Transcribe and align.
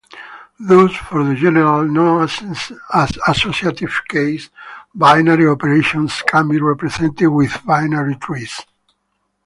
Thus, 0.59 0.95
for 0.95 1.23
the 1.23 1.35
general, 1.35 1.83
non-associative 1.87 4.01
case, 4.09 4.49
binary 4.95 5.45
operations 5.47 6.23
can 6.25 6.47
be 6.49 6.59
represented 6.59 7.27
with 7.27 7.63
binary 7.67 8.15
trees. 8.15 8.65